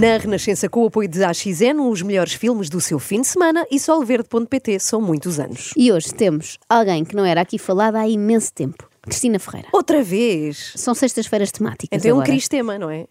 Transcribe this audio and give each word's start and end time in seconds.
Na 0.00 0.16
Renascença, 0.16 0.66
com 0.66 0.84
o 0.84 0.86
apoio 0.86 1.06
de 1.06 1.22
AXN, 1.22 1.78
os 1.78 2.00
melhores 2.00 2.32
filmes 2.32 2.70
do 2.70 2.80
seu 2.80 2.98
fim 2.98 3.20
de 3.20 3.26
semana 3.26 3.66
e 3.70 3.78
solverde.pt 3.78 4.78
são 4.80 4.98
muitos 4.98 5.38
anos. 5.38 5.74
E 5.76 5.92
hoje 5.92 6.14
temos 6.14 6.56
alguém 6.66 7.04
que 7.04 7.14
não 7.14 7.22
era 7.22 7.42
aqui 7.42 7.58
falada 7.58 8.00
há 8.00 8.08
imenso 8.08 8.50
tempo. 8.50 8.88
Cristina 9.02 9.38
Ferreira. 9.38 9.68
Outra 9.74 10.02
vez! 10.02 10.72
São 10.74 10.94
sextas-feiras 10.94 11.52
temáticas 11.52 11.98
Então 11.98 12.16
é 12.16 12.18
um 12.18 12.24
cristema, 12.24 12.78
não 12.78 12.88
é? 12.88 13.04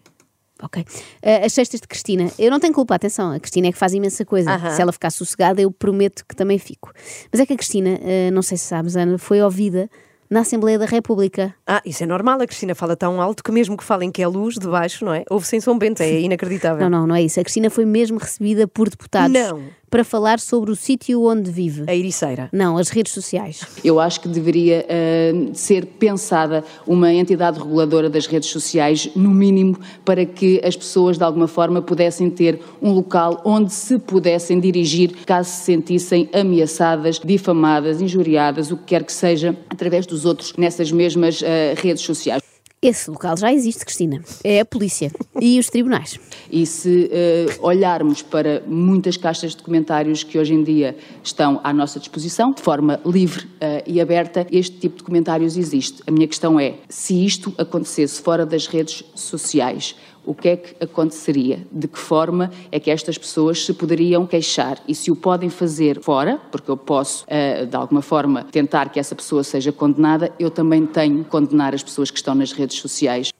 Ok. 0.60 0.82
Uh, 0.82 1.46
as 1.46 1.52
cestas 1.52 1.80
de 1.80 1.86
Cristina, 1.86 2.28
eu 2.36 2.50
não 2.50 2.58
tenho 2.58 2.74
culpa, 2.74 2.96
atenção, 2.96 3.30
a 3.30 3.38
Cristina 3.38 3.68
é 3.68 3.72
que 3.72 3.78
faz 3.78 3.94
imensa 3.94 4.24
coisa. 4.24 4.50
Se 4.74 4.82
ela 4.82 4.90
ficar 4.90 5.10
sossegada, 5.10 5.62
eu 5.62 5.70
prometo 5.70 6.24
que 6.26 6.34
também 6.34 6.58
fico. 6.58 6.92
Mas 7.30 7.40
é 7.40 7.46
que 7.46 7.52
a 7.52 7.56
Cristina, 7.56 8.00
uh, 8.00 8.32
não 8.32 8.42
sei 8.42 8.58
se 8.58 8.64
sabes, 8.64 8.96
Ana, 8.96 9.16
foi 9.16 9.40
ouvida 9.40 9.88
na 10.30 10.40
Assembleia 10.40 10.78
da 10.78 10.86
República. 10.86 11.52
Ah, 11.66 11.82
isso 11.84 12.04
é 12.04 12.06
normal, 12.06 12.40
a 12.40 12.46
Cristina 12.46 12.74
fala 12.74 12.96
tão 12.96 13.20
alto 13.20 13.42
que 13.42 13.50
mesmo 13.50 13.76
que 13.76 13.82
falem 13.82 14.12
que 14.12 14.22
é 14.22 14.26
luz 14.28 14.54
de 14.54 14.68
baixo, 14.68 15.04
não 15.04 15.12
é? 15.12 15.24
Ouve 15.28 15.46
sem 15.46 15.60
som 15.60 15.76
bento, 15.76 16.02
é 16.02 16.20
inacreditável. 16.20 16.88
Não, 16.88 17.00
não, 17.00 17.06
não 17.08 17.14
é 17.16 17.22
isso. 17.22 17.40
A 17.40 17.42
Cristina 17.42 17.68
foi 17.68 17.84
mesmo 17.84 18.18
recebida 18.18 18.68
por 18.68 18.88
deputados 18.88 19.32
Não. 19.32 19.64
Para 19.90 20.04
falar 20.04 20.38
sobre 20.38 20.70
o 20.70 20.76
sítio 20.76 21.24
onde 21.24 21.50
vive. 21.50 21.84
A 21.86 21.94
Ericeira. 21.94 22.48
Não, 22.52 22.78
as 22.78 22.88
redes 22.88 23.12
sociais. 23.12 23.62
Eu 23.84 23.98
acho 23.98 24.20
que 24.20 24.28
deveria 24.28 24.86
eh, 24.88 25.32
ser 25.52 25.84
pensada 25.84 26.64
uma 26.86 27.12
entidade 27.12 27.58
reguladora 27.58 28.08
das 28.08 28.26
redes 28.26 28.48
sociais, 28.48 29.10
no 29.16 29.30
mínimo, 29.30 29.78
para 30.04 30.24
que 30.24 30.60
as 30.64 30.76
pessoas, 30.76 31.18
de 31.18 31.24
alguma 31.24 31.48
forma, 31.48 31.82
pudessem 31.82 32.30
ter 32.30 32.60
um 32.80 32.92
local 32.92 33.42
onde 33.44 33.72
se 33.72 33.98
pudessem 33.98 34.60
dirigir 34.60 35.10
caso 35.26 35.50
se 35.50 35.64
sentissem 35.64 36.28
ameaçadas, 36.32 37.20
difamadas, 37.22 38.00
injuriadas, 38.00 38.70
o 38.70 38.76
que 38.76 38.84
quer 38.84 39.04
que 39.04 39.12
seja, 39.12 39.56
através 39.68 40.06
dos 40.06 40.24
outros 40.24 40.54
nessas 40.56 40.92
mesmas 40.92 41.42
eh, 41.42 41.74
redes 41.76 42.02
sociais. 42.02 42.49
Esse 42.82 43.10
local 43.10 43.36
já 43.36 43.52
existe, 43.52 43.84
Cristina. 43.84 44.22
É 44.42 44.60
a 44.60 44.64
polícia 44.64 45.12
e 45.38 45.58
os 45.58 45.68
tribunais. 45.68 46.18
E 46.50 46.64
se 46.64 47.10
eh, 47.12 47.58
olharmos 47.60 48.22
para 48.22 48.62
muitas 48.66 49.18
caixas 49.18 49.54
de 49.54 49.62
comentários 49.62 50.22
que 50.22 50.38
hoje 50.38 50.54
em 50.54 50.64
dia 50.64 50.96
estão 51.22 51.60
à 51.62 51.74
nossa 51.74 52.00
disposição, 52.00 52.52
de 52.52 52.62
forma 52.62 52.98
livre 53.04 53.46
e 53.86 54.00
aberta, 54.00 54.46
este 54.50 54.78
tipo 54.78 54.98
de 54.98 55.02
comentários 55.02 55.56
existe. 55.56 56.02
A 56.06 56.10
minha 56.10 56.26
questão 56.26 56.58
é: 56.58 56.74
se 56.88 57.24
isto 57.24 57.52
acontecesse 57.58 58.20
fora 58.20 58.46
das 58.46 58.66
redes 58.66 59.04
sociais, 59.14 59.94
o 60.24 60.34
que 60.34 60.48
é 60.48 60.56
que 60.56 60.84
aconteceria? 60.84 61.66
De 61.72 61.88
que 61.88 61.98
forma 61.98 62.50
é 62.70 62.78
que 62.78 62.90
estas 62.90 63.16
pessoas 63.16 63.64
se 63.64 63.72
poderiam 63.72 64.26
queixar? 64.26 64.78
E 64.86 64.94
se 64.94 65.10
o 65.10 65.16
podem 65.16 65.48
fazer 65.48 66.00
fora, 66.00 66.38
porque 66.52 66.70
eu 66.70 66.76
posso, 66.76 67.24
eh, 67.26 67.64
de 67.64 67.76
alguma 67.76 68.02
forma, 68.02 68.44
tentar 68.44 68.90
que 68.90 69.00
essa 69.00 69.14
pessoa 69.14 69.42
seja 69.42 69.72
condenada, 69.72 70.32
eu 70.38 70.50
também 70.50 70.86
tenho 70.86 71.24
que 71.24 71.30
condenar 71.30 71.74
as 71.74 71.82
pessoas 71.82 72.10
que 72.10 72.18
estão 72.18 72.34
nas 72.34 72.52
redes 72.52 72.78
sociais. 72.78 73.30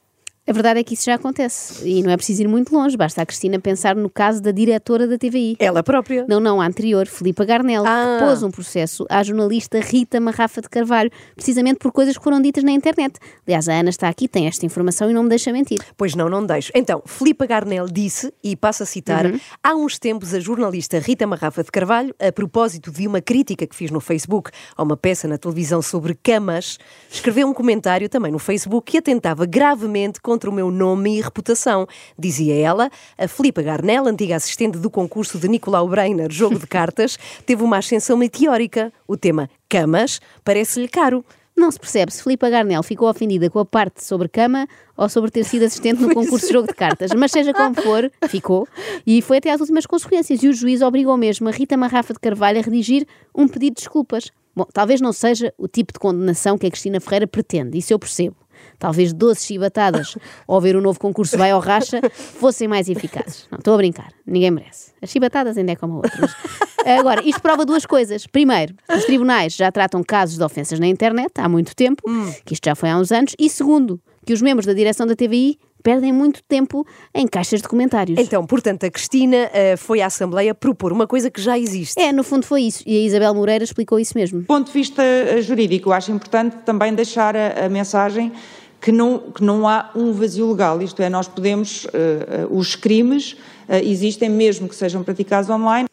A 0.50 0.52
verdade 0.52 0.80
é 0.80 0.82
que 0.82 0.94
isso 0.94 1.04
já 1.04 1.14
acontece. 1.14 1.88
E 1.88 2.02
não 2.02 2.10
é 2.10 2.16
preciso 2.16 2.42
ir 2.42 2.48
muito 2.48 2.74
longe. 2.74 2.96
Basta 2.96 3.22
a 3.22 3.24
Cristina 3.26 3.60
pensar 3.60 3.94
no 3.94 4.10
caso 4.10 4.42
da 4.42 4.50
diretora 4.50 5.06
da 5.06 5.16
TVI. 5.16 5.54
Ela 5.60 5.80
própria. 5.80 6.24
Não, 6.28 6.40
não, 6.40 6.60
a 6.60 6.66
anterior, 6.66 7.06
Filipa 7.06 7.44
Garnel, 7.44 7.84
Ah. 7.86 8.16
que 8.18 8.24
pôs 8.26 8.42
um 8.42 8.50
processo 8.50 9.06
à 9.08 9.22
jornalista 9.22 9.78
Rita 9.78 10.18
Marrafa 10.18 10.60
de 10.60 10.68
Carvalho, 10.68 11.08
precisamente 11.36 11.78
por 11.78 11.92
coisas 11.92 12.18
que 12.18 12.24
foram 12.24 12.42
ditas 12.42 12.64
na 12.64 12.72
internet. 12.72 13.14
Aliás, 13.46 13.68
a 13.68 13.74
Ana 13.74 13.90
está 13.90 14.08
aqui, 14.08 14.26
tem 14.26 14.48
esta 14.48 14.66
informação 14.66 15.08
e 15.08 15.14
não 15.14 15.22
me 15.22 15.28
deixa 15.28 15.52
mentir. 15.52 15.78
Pois 15.96 16.16
não, 16.16 16.28
não 16.28 16.44
deixo. 16.44 16.72
Então, 16.74 17.00
Filipa 17.06 17.46
Garnel 17.46 17.86
disse, 17.86 18.34
e 18.42 18.56
passo 18.56 18.82
a 18.82 18.86
citar, 18.86 19.26
Uhum. 19.26 19.38
há 19.62 19.76
uns 19.76 20.00
tempos 20.00 20.34
a 20.34 20.40
jornalista 20.40 20.98
Rita 20.98 21.28
Marrafa 21.28 21.62
de 21.62 21.70
Carvalho, 21.70 22.12
a 22.18 22.32
propósito 22.32 22.90
de 22.90 23.06
uma 23.06 23.20
crítica 23.20 23.68
que 23.68 23.76
fiz 23.76 23.92
no 23.92 24.00
Facebook 24.00 24.50
a 24.76 24.82
uma 24.82 24.96
peça 24.96 25.28
na 25.28 25.38
televisão 25.38 25.80
sobre 25.80 26.12
camas, 26.20 26.76
escreveu 27.08 27.46
um 27.46 27.54
comentário 27.54 28.08
também 28.08 28.32
no 28.32 28.40
Facebook 28.40 28.90
que 28.90 28.98
atentava 28.98 29.46
gravemente 29.46 30.20
contra 30.20 30.39
o 30.48 30.52
meu 30.52 30.70
nome 30.70 31.18
e 31.18 31.20
reputação. 31.20 31.86
Dizia 32.18 32.54
ela, 32.54 32.90
a 33.18 33.28
Filipa 33.28 33.60
Garnel, 33.60 34.06
antiga 34.06 34.36
assistente 34.36 34.78
do 34.78 34.88
concurso 34.88 35.38
de 35.38 35.48
Nicolau 35.48 35.88
Breiner, 35.88 36.30
jogo 36.30 36.58
de 36.58 36.66
cartas, 36.68 37.18
teve 37.44 37.62
uma 37.62 37.78
ascensão 37.78 38.16
meteórica. 38.16 38.92
O 39.06 39.16
tema 39.16 39.50
camas 39.68 40.20
parece-lhe 40.44 40.88
caro. 40.88 41.24
Não 41.56 41.70
se 41.70 41.78
percebe 41.78 42.10
se 42.10 42.22
Filipa 42.22 42.48
Garnel 42.48 42.82
ficou 42.82 43.10
ofendida 43.10 43.50
com 43.50 43.58
a 43.58 43.66
parte 43.66 44.02
sobre 44.02 44.28
cama 44.28 44.66
ou 44.96 45.08
sobre 45.10 45.30
ter 45.30 45.44
sido 45.44 45.64
assistente 45.64 46.00
no 46.00 46.08
concurso 46.14 46.46
de 46.46 46.52
jogo 46.52 46.68
de 46.68 46.74
cartas. 46.74 47.10
Mas 47.14 47.32
seja 47.32 47.52
como 47.52 47.74
for, 47.74 48.10
ficou. 48.28 48.66
E 49.06 49.20
foi 49.20 49.38
até 49.38 49.50
às 49.50 49.60
últimas 49.60 49.84
consequências. 49.84 50.42
E 50.42 50.48
o 50.48 50.54
juiz 50.54 50.80
obrigou 50.80 51.16
mesmo 51.18 51.48
a 51.48 51.50
Rita 51.50 51.76
Marrafa 51.76 52.14
de 52.14 52.20
Carvalho 52.20 52.58
a 52.58 52.62
redigir 52.62 53.06
um 53.34 53.46
pedido 53.46 53.74
de 53.74 53.82
desculpas. 53.82 54.30
Bom, 54.54 54.66
talvez 54.72 55.00
não 55.00 55.12
seja 55.12 55.52
o 55.58 55.68
tipo 55.68 55.92
de 55.92 55.98
condenação 55.98 56.58
que 56.58 56.66
a 56.66 56.70
Cristina 56.70 57.00
Ferreira 57.00 57.26
pretende, 57.26 57.78
isso 57.78 57.92
eu 57.92 57.98
percebo. 57.98 58.36
Talvez 58.80 59.12
doces 59.12 59.44
chibatadas 59.44 60.16
ou 60.48 60.60
ver 60.60 60.74
o 60.74 60.80
novo 60.80 60.98
concurso 60.98 61.36
Vai 61.38 61.50
ao 61.52 61.60
Racha 61.60 62.00
fossem 62.40 62.66
mais 62.66 62.88
eficazes. 62.88 63.46
Não, 63.50 63.58
estou 63.58 63.74
a 63.74 63.76
brincar, 63.76 64.08
ninguém 64.26 64.50
merece. 64.50 64.90
As 65.00 65.10
chibatadas 65.10 65.56
ainda 65.56 65.72
é 65.72 65.76
como 65.76 65.92
a 65.92 65.96
outra. 65.96 66.12
mas- 66.20 66.34
Agora, 66.98 67.22
isto 67.22 67.42
prova 67.42 67.64
duas 67.66 67.84
coisas. 67.84 68.26
Primeiro, 68.26 68.74
os 68.88 69.04
tribunais 69.04 69.54
já 69.54 69.70
tratam 69.70 70.02
casos 70.02 70.38
de 70.38 70.42
ofensas 70.42 70.80
na 70.80 70.86
internet 70.86 71.30
há 71.36 71.46
muito 71.48 71.76
tempo, 71.76 72.02
que 72.44 72.54
isto 72.54 72.64
já 72.64 72.74
foi 72.74 72.88
há 72.88 72.96
uns 72.96 73.12
anos. 73.12 73.36
E 73.38 73.50
segundo, 73.50 74.00
que 74.24 74.32
os 74.32 74.40
membros 74.40 74.64
da 74.66 74.72
direção 74.72 75.06
da 75.06 75.14
TVI 75.14 75.58
perdem 75.82 76.10
muito 76.12 76.42
tempo 76.42 76.86
em 77.14 77.26
caixas 77.26 77.60
de 77.62 77.68
comentários. 77.68 78.18
Então, 78.18 78.46
portanto, 78.46 78.84
a 78.84 78.90
Cristina 78.90 79.48
eh, 79.52 79.76
foi 79.76 80.00
à 80.02 80.06
Assembleia 80.06 80.54
propor 80.54 80.90
uma 80.92 81.06
coisa 81.06 81.30
que 81.30 81.40
já 81.40 81.58
existe. 81.58 81.98
É, 82.00 82.12
no 82.12 82.22
fundo 82.22 82.44
foi 82.46 82.62
isso. 82.62 82.82
E 82.86 82.96
a 82.98 83.00
Isabel 83.06 83.34
Moreira 83.34 83.64
explicou 83.64 83.98
isso 83.98 84.12
mesmo. 84.16 84.40
Do 84.40 84.46
ponto 84.46 84.66
de 84.66 84.72
vista 84.72 85.02
eh, 85.02 85.40
jurídico, 85.42 85.88
eu 85.90 85.92
acho 85.94 86.10
importante 86.12 86.56
também 86.66 86.94
deixar 86.94 87.34
a, 87.36 87.64
a 87.66 87.68
mensagem 87.70 88.30
que 88.80 88.90
não, 88.90 89.18
que 89.18 89.44
não 89.44 89.68
há 89.68 89.90
um 89.94 90.12
vazio 90.12 90.50
legal, 90.50 90.80
isto 90.80 91.02
é, 91.02 91.10
nós 91.10 91.28
podemos, 91.28 91.86
eh, 91.92 92.46
os 92.50 92.74
crimes 92.74 93.36
eh, 93.68 93.84
existem 93.84 94.30
mesmo 94.30 94.68
que 94.68 94.74
sejam 94.74 95.04
praticados 95.04 95.50
online. 95.50 95.89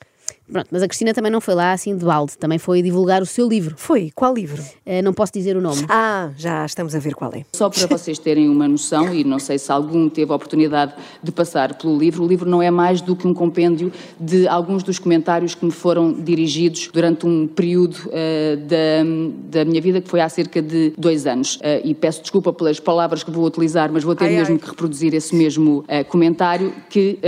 Pronto, 0.51 0.67
mas 0.71 0.81
a 0.81 0.87
Cristina 0.87 1.13
também 1.13 1.31
não 1.31 1.41
foi 1.41 1.53
lá 1.55 1.73
assim 1.73 1.95
de 1.97 2.05
balde, 2.05 2.37
também 2.37 2.57
foi 2.57 2.81
divulgar 2.81 3.21
o 3.21 3.25
seu 3.25 3.47
livro. 3.47 3.75
Foi? 3.77 4.11
Qual 4.15 4.33
livro? 4.33 4.63
Eh, 4.85 5.01
não 5.01 5.13
posso 5.13 5.33
dizer 5.33 5.57
o 5.57 5.61
nome. 5.61 5.85
Ah, 5.89 6.29
já 6.37 6.65
estamos 6.65 6.95
a 6.95 6.99
ver 6.99 7.13
qual 7.15 7.33
é. 7.33 7.43
Só 7.53 7.69
para 7.69 7.85
vocês 7.87 8.17
terem 8.17 8.47
uma 8.47 8.65
noção, 8.67 9.13
e 9.13 9.25
não 9.25 9.39
sei 9.39 9.59
se 9.59 9.69
algum 9.71 10.07
teve 10.07 10.31
a 10.31 10.35
oportunidade 10.35 10.93
de 11.21 11.31
passar 11.33 11.75
pelo 11.75 11.97
livro, 11.97 12.23
o 12.23 12.27
livro 12.27 12.49
não 12.49 12.61
é 12.61 12.71
mais 12.71 13.01
do 13.01 13.13
que 13.15 13.27
um 13.27 13.33
compêndio 13.33 13.91
de 14.17 14.47
alguns 14.47 14.83
dos 14.83 14.97
comentários 14.99 15.53
que 15.53 15.65
me 15.65 15.71
foram 15.71 16.13
dirigidos 16.13 16.89
durante 16.93 17.25
um 17.25 17.45
período 17.45 17.97
eh, 18.11 18.55
da, 18.55 19.59
da 19.59 19.65
minha 19.65 19.81
vida, 19.81 19.99
que 19.99 20.09
foi 20.09 20.21
há 20.21 20.29
cerca 20.29 20.61
de 20.61 20.93
dois 20.97 21.27
anos. 21.27 21.59
Eh, 21.61 21.81
e 21.83 21.93
peço 21.93 22.21
desculpa 22.21 22.53
pelas 22.53 22.79
palavras 22.79 23.21
que 23.21 23.31
vou 23.31 23.45
utilizar, 23.45 23.91
mas 23.91 24.03
vou 24.03 24.15
ter 24.15 24.25
Ai, 24.25 24.35
mesmo 24.35 24.55
ai. 24.55 24.59
que 24.61 24.69
reproduzir 24.69 25.13
esse 25.13 25.35
mesmo 25.35 25.83
comentário 26.09 26.73
que 26.89 27.19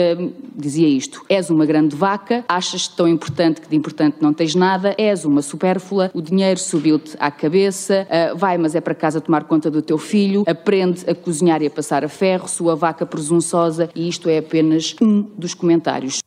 dizia 0.56 0.88
isto: 0.88 1.22
És 1.28 1.50
uma 1.50 1.66
grande 1.66 1.96
vaca, 1.96 2.46
achas 2.47 2.88
tão 2.88 3.08
importante 3.09 3.61
que 3.61 3.69
de 3.69 3.75
importante 3.75 4.17
não 4.21 4.33
tens 4.33 4.55
nada, 4.55 4.95
és 4.97 5.25
uma 5.25 5.41
supérflua, 5.41 6.11
o 6.13 6.21
dinheiro 6.21 6.59
subiu-te 6.59 7.15
à 7.19 7.29
cabeça, 7.29 8.07
ah, 8.09 8.33
vai, 8.35 8.57
mas 8.57 8.75
é 8.75 8.81
para 8.81 8.95
casa 8.95 9.19
tomar 9.19 9.43
conta 9.43 9.69
do 9.69 9.81
teu 9.81 9.97
filho, 9.97 10.43
aprende 10.47 11.09
a 11.09 11.15
cozinhar 11.15 11.61
e 11.61 11.67
a 11.67 11.69
passar 11.69 12.03
a 12.03 12.09
ferro, 12.09 12.47
sua 12.47 12.75
vaca 12.75 13.05
presunçosa, 13.05 13.89
e 13.95 14.07
isto 14.07 14.29
é 14.29 14.37
apenas 14.37 14.95
um 15.01 15.21
dos 15.21 15.53
comentários. 15.53 16.19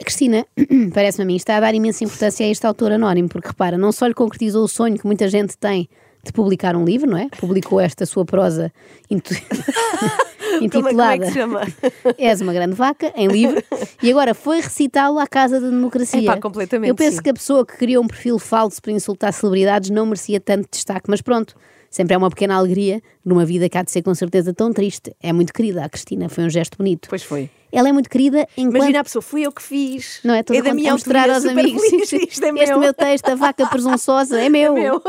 A 0.00 0.04
Cristina, 0.04 0.46
parece-me 0.92 1.24
a 1.24 1.26
mim, 1.26 1.36
está 1.36 1.56
a 1.56 1.60
dar 1.60 1.74
imensa 1.74 2.04
importância 2.04 2.44
a 2.44 2.48
este 2.48 2.66
autor 2.66 2.92
anónimo, 2.92 3.28
porque 3.28 3.48
repara, 3.48 3.78
não 3.78 3.92
só 3.92 4.06
lhe 4.06 4.14
concretizou 4.14 4.64
o 4.64 4.68
sonho 4.68 4.98
que 4.98 5.06
muita 5.06 5.28
gente 5.28 5.56
tem 5.56 5.88
de 6.22 6.32
publicar 6.32 6.76
um 6.76 6.84
livro, 6.84 7.08
não 7.08 7.16
é? 7.16 7.28
Publicou 7.38 7.80
esta 7.80 8.04
sua 8.04 8.24
prosa 8.24 8.72
intu- 10.62 10.82
Como 10.82 10.88
é, 10.88 10.90
como 10.92 11.02
é 11.02 11.16
intitulada 11.16 11.30
chama? 11.32 11.60
És 12.18 12.40
uma 12.40 12.52
grande 12.52 12.74
vaca, 12.74 13.12
em 13.16 13.28
livro, 13.28 13.62
e 14.02 14.10
agora 14.10 14.34
foi 14.34 14.60
recitá-lo 14.60 15.18
à 15.18 15.26
Casa 15.26 15.60
da 15.60 15.68
Democracia. 15.68 16.20
Epá, 16.20 16.38
completamente, 16.40 16.88
Eu 16.90 16.94
penso 16.94 17.16
sim. 17.18 17.22
que 17.22 17.30
a 17.30 17.34
pessoa 17.34 17.64
que 17.66 17.76
criou 17.76 18.02
um 18.04 18.06
perfil 18.06 18.38
falso 18.38 18.80
para 18.82 18.92
insultar 18.92 19.32
celebridades 19.32 19.90
não 19.90 20.06
merecia 20.06 20.40
tanto 20.40 20.68
destaque, 20.70 21.04
mas 21.08 21.20
pronto, 21.20 21.54
sempre 21.90 22.14
é 22.14 22.18
uma 22.18 22.28
pequena 22.30 22.54
alegria 22.56 23.00
numa 23.24 23.44
vida 23.44 23.68
que 23.68 23.76
há 23.78 23.82
de 23.82 23.90
ser 23.90 24.02
com 24.02 24.14
certeza 24.14 24.52
tão 24.54 24.72
triste. 24.72 25.14
É 25.22 25.32
muito 25.32 25.52
querida 25.52 25.84
a 25.84 25.88
Cristina, 25.88 26.28
foi 26.28 26.44
um 26.44 26.50
gesto 26.50 26.76
bonito. 26.78 27.08
Pois 27.08 27.22
foi. 27.22 27.48
Ela 27.72 27.88
é 27.88 27.92
muito 27.92 28.08
querida 28.08 28.46
enquanto... 28.56 28.76
Imagina 28.76 29.00
a 29.00 29.04
pessoa, 29.04 29.20
fui 29.20 29.42
eu 29.42 29.52
que 29.52 29.60
fiz. 29.62 30.20
Não 30.24 30.32
é? 30.34 30.42
Toda 30.42 30.58
é 30.58 30.62
da 30.62 30.68
conta- 30.70 30.74
minha 30.76 30.90
a 30.90 30.94
mostrar 30.94 31.28
aos 31.28 31.44
amigos. 31.44 31.82
feliz, 31.82 32.12
Isto 32.32 32.44
é 32.44 32.48
este 32.48 32.50
meu. 32.70 32.78
meu 32.78 32.94
texto, 32.94 33.28
a 33.28 33.34
vaca 33.34 33.66
presunçosa, 33.66 34.40
é 34.40 34.48
meu. 34.48 34.76
É 34.76 34.80
meu. 34.80 35.02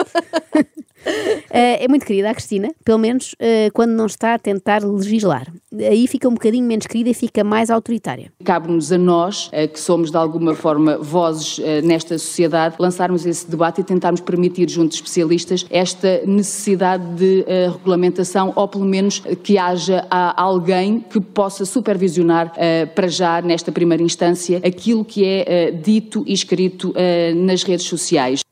Eh, 1.49 1.85
é 1.85 1.87
muito 1.87 2.05
querida 2.05 2.29
a 2.29 2.33
Cristina, 2.33 2.69
pelo 2.83 2.97
menos 2.97 3.33
eh, 3.39 3.69
quando 3.73 3.91
não 3.91 4.05
está 4.05 4.33
a 4.33 4.39
tentar 4.39 4.83
legislar. 4.83 5.47
Aí 5.73 6.05
fica 6.05 6.27
um 6.27 6.33
bocadinho 6.33 6.65
menos 6.65 6.85
querida 6.85 7.09
e 7.09 7.13
fica 7.13 7.41
mais 7.41 7.69
autoritária. 7.69 8.31
Cabe-nos 8.43 8.91
a 8.91 8.97
nós, 8.97 9.49
eh, 9.53 9.65
que 9.65 9.79
somos 9.79 10.11
de 10.11 10.17
alguma 10.17 10.53
forma 10.53 10.97
vozes 10.97 11.59
nesta 11.83 12.17
sociedade, 12.17 12.75
lançarmos 12.77 13.25
esse 13.25 13.49
debate 13.49 13.79
e 13.79 13.83
tentarmos 13.83 14.19
permitir, 14.19 14.69
junto 14.69 14.89
de 14.89 14.95
especialistas, 14.95 15.65
esta 15.69 16.21
necessidade 16.25 17.05
de 17.15 17.45
regulamentação, 17.71 18.51
ou 18.55 18.67
pelo 18.67 18.85
menos 18.85 19.19
que 19.43 19.57
haja 19.57 20.05
alguém 20.35 20.99
que 20.99 21.21
possa 21.21 21.65
supervisionar, 21.65 22.53
para 22.93 23.07
já, 23.07 23.41
nesta 23.41 23.71
primeira 23.71 24.03
instância, 24.03 24.61
aquilo 24.65 25.05
que 25.05 25.23
é 25.25 25.71
dito 25.71 26.23
e 26.27 26.33
escrito 26.33 26.93
nas 27.35 27.63
redes 27.63 27.85
sociais. 27.85 28.46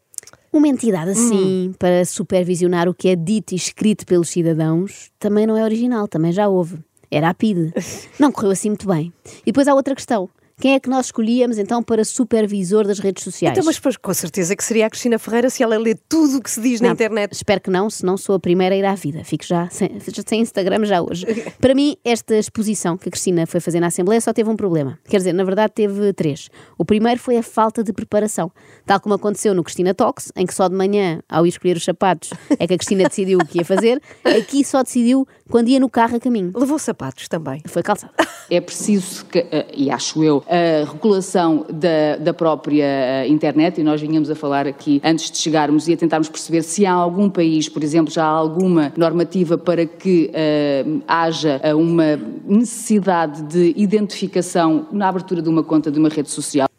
Uma 0.55 0.69
entidade 0.69 1.11
assim, 1.11 1.75
para 1.77 2.05
supervisionar 2.05 2.87
o 2.87 2.93
que 2.93 3.09
é 3.09 3.15
dito 3.17 3.51
e 3.51 3.57
escrito 3.57 4.05
pelos 4.05 4.29
cidadãos, 4.29 5.11
também 5.19 5.45
não 5.45 5.57
é 5.57 5.63
original, 5.65 6.07
também 6.07 6.31
já 6.31 6.47
houve. 6.47 6.79
Era 7.11 7.27
a 7.27 7.33
PIDE. 7.33 7.73
Não 8.17 8.31
correu 8.31 8.51
assim 8.51 8.69
muito 8.69 8.87
bem. 8.87 9.11
E 9.41 9.47
depois 9.47 9.67
há 9.67 9.73
outra 9.73 9.93
questão. 9.93 10.29
Quem 10.57 10.73
é 10.73 10.79
que 10.79 10.89
nós 10.89 11.07
escolhíamos 11.07 11.57
então 11.57 11.83
para 11.83 12.05
supervisor 12.05 12.87
das 12.87 12.99
redes 12.99 13.23
sociais? 13.23 13.57
Então, 13.57 13.65
mas 13.65 13.77
pois, 13.77 13.97
com 13.97 14.13
certeza 14.13 14.55
que 14.55 14.63
seria 14.63 14.87
a 14.87 14.89
Cristina 14.89 15.19
Ferreira 15.19 15.49
se 15.49 15.61
ela 15.61 15.77
lê 15.77 15.95
tudo 15.95 16.37
o 16.37 16.41
que 16.41 16.49
se 16.49 16.61
diz 16.61 16.79
na 16.79 16.87
Não, 16.87 16.93
internet. 16.93 17.33
Espero 17.33 17.59
que 17.59 17.69
não, 17.69 17.89
senão 17.89 18.15
sou 18.15 18.35
a 18.35 18.39
primeira 18.39 18.73
a 18.73 18.77
ir 18.77 18.85
à 18.85 18.95
vida. 18.95 19.23
Fico 19.25 19.45
já 19.45 19.67
sem, 19.69 19.99
sem 19.99 20.41
Instagram 20.41 20.85
já 20.85 21.01
hoje. 21.01 21.25
Para 21.59 21.75
mim, 21.75 21.97
esta 22.05 22.35
exposição 22.35 22.97
que 22.97 23.09
a 23.09 23.11
Cristina 23.11 23.45
foi 23.45 23.59
fazer 23.59 23.81
na 23.81 23.87
Assembleia 23.87 24.21
só 24.21 24.31
teve 24.31 24.49
um 24.49 24.55
problema. 24.55 24.97
Quer 25.07 25.17
dizer, 25.17 25.33
na 25.33 25.43
verdade 25.43 25.73
teve 25.73 26.13
três. 26.13 26.49
O 26.77 26.85
primeiro 26.85 27.19
foi 27.19 27.35
a 27.35 27.43
falta 27.43 27.83
de 27.83 27.91
preparação. 27.91 28.49
Tal 28.85 28.99
como 29.01 29.15
aconteceu 29.15 29.53
no 29.53 29.63
Cristina 29.63 29.93
Talks, 29.93 30.31
em 30.37 30.45
que 30.45 30.53
só 30.53 30.69
de 30.69 30.75
manhã, 30.75 31.19
ao 31.27 31.45
ir 31.45 31.49
escolher 31.49 31.75
os 31.75 31.83
sapatos, 31.83 32.29
é 32.57 32.65
que 32.65 32.73
a 32.73 32.77
Cristina 32.77 33.09
decidiu 33.09 33.39
o 33.39 33.45
que 33.45 33.57
ia 33.57 33.65
fazer. 33.65 34.01
Aqui 34.23 34.63
só 34.63 34.81
decidiu 34.83 35.27
quando 35.49 35.67
ia 35.67 35.79
no 35.81 35.89
carro 35.89 36.15
a 36.15 36.19
caminho. 36.19 36.53
Levou 36.55 36.79
sapatos 36.79 37.27
também. 37.27 37.61
Foi 37.67 37.83
calçado. 37.83 38.13
É 38.49 38.61
preciso, 38.61 39.25
que, 39.25 39.39
eh, 39.39 39.67
e 39.73 39.89
acho 39.89 40.23
eu, 40.23 40.44
a 40.47 40.91
regulação 40.91 41.65
da, 41.71 42.17
da 42.17 42.33
própria 42.33 42.83
eh, 42.83 43.27
internet, 43.27 43.79
e 43.79 43.83
nós 43.83 44.01
vinhamos 44.01 44.29
a 44.29 44.35
falar 44.35 44.67
aqui 44.67 45.01
antes 45.03 45.31
de 45.31 45.37
chegarmos 45.37 45.87
e 45.87 45.93
a 45.93 45.97
tentarmos 45.97 46.29
perceber 46.29 46.63
se 46.63 46.85
há 46.85 46.91
algum 46.91 47.29
país, 47.29 47.67
por 47.67 47.83
exemplo, 47.83 48.13
já 48.13 48.23
há 48.23 48.29
alguma 48.29 48.93
normativa 48.95 49.57
para 49.57 49.85
que 49.85 50.29
eh, 50.33 50.85
haja 51.07 51.59
eh, 51.63 51.73
uma 51.73 52.19
necessidade 52.45 53.43
de 53.43 53.73
identificação 53.75 54.87
na 54.91 55.09
abertura 55.09 55.41
de 55.41 55.49
uma 55.49 55.63
conta 55.63 55.91
de 55.91 55.99
uma 55.99 56.09
rede 56.09 56.29
social. 56.29 56.69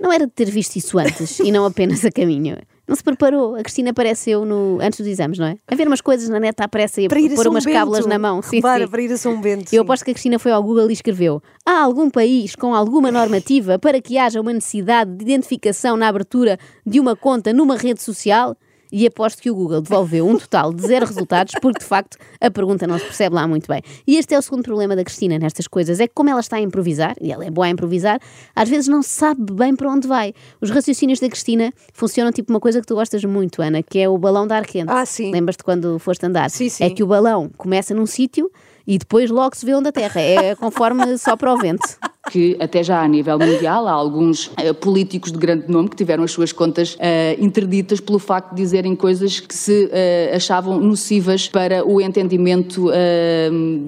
Não 0.00 0.12
era 0.12 0.26
de 0.26 0.32
ter 0.32 0.50
visto 0.50 0.76
isso 0.76 0.98
antes 0.98 1.38
e 1.40 1.50
não 1.50 1.64
apenas 1.64 2.04
a 2.04 2.10
caminho. 2.10 2.56
Não 2.86 2.94
se 2.94 3.02
preparou. 3.02 3.54
A 3.54 3.62
Cristina 3.62 3.90
apareceu 3.90 4.44
no, 4.44 4.78
antes 4.80 4.98
dos 4.98 5.08
exames, 5.08 5.38
não 5.38 5.46
é? 5.46 5.56
A 5.66 5.74
ver 5.74 5.86
umas 5.86 6.00
coisas 6.02 6.28
na 6.28 6.38
net 6.38 6.60
à 6.60 6.68
pressa 6.68 7.00
e 7.00 7.06
a 7.06 7.08
Para 7.08 7.18
pôr 7.34 7.48
umas 7.48 7.64
Bento. 7.64 7.74
cábulas 7.74 8.06
na 8.06 8.18
mão. 8.18 8.42
Sim, 8.42 8.56
Repara, 8.56 8.84
sim. 8.84 8.90
para 8.90 9.02
ir 9.02 9.12
a 9.12 9.16
São 9.16 9.40
Bento. 9.40 9.64
Eu 9.66 9.68
sim. 9.68 9.78
aposto 9.78 10.04
que 10.04 10.10
a 10.10 10.14
Cristina 10.14 10.38
foi 10.38 10.52
ao 10.52 10.62
Google 10.62 10.90
e 10.90 10.92
escreveu: 10.92 11.42
Há 11.64 11.80
algum 11.80 12.10
país 12.10 12.54
com 12.54 12.74
alguma 12.74 13.10
normativa 13.10 13.78
para 13.78 14.00
que 14.00 14.18
haja 14.18 14.40
uma 14.40 14.52
necessidade 14.52 15.14
de 15.16 15.22
identificação 15.22 15.96
na 15.96 16.08
abertura 16.08 16.58
de 16.86 17.00
uma 17.00 17.16
conta 17.16 17.52
numa 17.52 17.76
rede 17.76 18.02
social? 18.02 18.54
E 18.92 19.06
aposto 19.06 19.42
que 19.42 19.50
o 19.50 19.54
Google 19.54 19.80
devolveu 19.80 20.26
um 20.26 20.38
total 20.38 20.72
de 20.72 20.86
zero 20.86 21.06
resultados, 21.06 21.54
porque 21.60 21.80
de 21.80 21.84
facto 21.84 22.16
a 22.40 22.50
pergunta 22.50 22.86
não 22.86 22.98
se 22.98 23.04
percebe 23.04 23.34
lá 23.34 23.46
muito 23.46 23.66
bem. 23.66 23.82
E 24.06 24.16
este 24.16 24.34
é 24.34 24.38
o 24.38 24.42
segundo 24.42 24.62
problema 24.62 24.94
da 24.94 25.04
Cristina 25.04 25.38
nestas 25.38 25.66
coisas: 25.66 26.00
é 26.00 26.06
que, 26.06 26.14
como 26.14 26.30
ela 26.30 26.40
está 26.40 26.56
a 26.56 26.60
improvisar, 26.60 27.16
e 27.20 27.32
ela 27.32 27.44
é 27.44 27.50
boa 27.50 27.66
a 27.66 27.70
improvisar, 27.70 28.20
às 28.54 28.68
vezes 28.68 28.88
não 28.88 29.02
sabe 29.02 29.52
bem 29.52 29.74
para 29.74 29.90
onde 29.90 30.06
vai. 30.06 30.32
Os 30.60 30.70
raciocínios 30.70 31.20
da 31.20 31.28
Cristina 31.28 31.72
funcionam 31.92 32.32
tipo 32.32 32.52
uma 32.52 32.60
coisa 32.60 32.80
que 32.80 32.86
tu 32.86 32.94
gostas 32.94 33.24
muito, 33.24 33.62
Ana, 33.62 33.82
que 33.82 33.98
é 33.98 34.08
o 34.08 34.16
balão 34.16 34.46
de 34.46 34.54
ar 34.54 34.66
quente. 34.66 34.90
Ah, 34.90 35.04
sim. 35.04 35.30
Lembras-te 35.30 35.64
quando 35.64 35.98
foste 35.98 36.24
andar? 36.26 36.50
Sim, 36.50 36.68
sim. 36.68 36.84
É 36.84 36.90
que 36.90 37.02
o 37.02 37.06
balão 37.06 37.50
começa 37.56 37.94
num 37.94 38.06
sítio 38.06 38.50
e 38.86 38.98
depois 38.98 39.30
logo 39.30 39.56
se 39.56 39.64
vê 39.64 39.74
onde 39.74 39.88
a 39.88 39.92
terra. 39.92 40.20
É 40.20 40.54
conforme 40.54 41.18
sopra 41.18 41.52
o 41.52 41.58
vento. 41.58 41.84
Que 42.30 42.56
até 42.60 42.82
já 42.82 43.02
a 43.02 43.08
nível 43.08 43.38
mundial 43.38 43.86
há 43.86 43.92
alguns 43.92 44.50
eh, 44.56 44.72
políticos 44.72 45.30
de 45.30 45.38
grande 45.38 45.68
nome 45.70 45.88
que 45.90 45.96
tiveram 45.96 46.24
as 46.24 46.30
suas 46.32 46.52
contas 46.52 46.96
eh, 46.98 47.36
interditas 47.38 48.00
pelo 48.00 48.18
facto 48.18 48.50
de 48.54 48.62
dizerem 48.62 48.96
coisas 48.96 49.40
que 49.40 49.54
se 49.54 49.88
eh, 49.92 50.32
achavam 50.34 50.80
nocivas 50.80 51.48
para 51.48 51.84
o 51.86 52.00
entendimento 52.00 52.90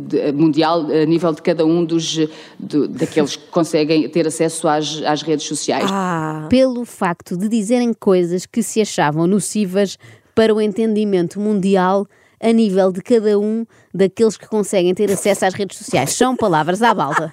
de- 0.06 0.32
mundial 0.32 0.86
a 0.90 1.04
nível 1.06 1.32
de 1.32 1.42
cada 1.42 1.64
um 1.64 1.84
dos 1.84 2.18
do- 2.58 2.88
daqueles 2.88 3.36
que 3.36 3.48
conseguem 3.50 4.08
ter 4.08 4.26
acesso 4.26 4.68
às, 4.68 5.02
às 5.02 5.22
redes 5.22 5.46
sociais. 5.46 5.88
Ah, 5.90 6.46
Pelo 6.50 6.84
facto 6.84 7.36
de 7.36 7.48
dizerem 7.48 7.92
coisas 7.94 8.46
que 8.46 8.62
se 8.62 8.80
achavam 8.80 9.26
nocivas 9.26 9.98
para 10.34 10.54
o 10.54 10.60
entendimento 10.60 11.40
mundial 11.40 12.06
a 12.38 12.52
nível 12.52 12.92
de 12.92 13.00
cada 13.00 13.38
um 13.38 13.64
daqueles 13.94 14.36
que 14.36 14.46
conseguem 14.46 14.94
ter 14.94 15.10
acesso 15.10 15.46
às 15.46 15.54
redes 15.54 15.78
sociais. 15.78 16.12
São 16.12 16.36
palavras 16.36 16.82
à 16.82 16.92
balda. 16.92 17.32